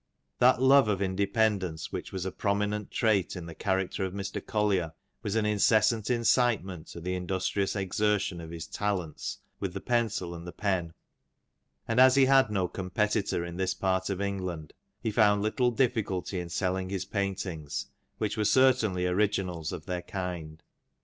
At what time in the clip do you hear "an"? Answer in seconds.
5.35-5.45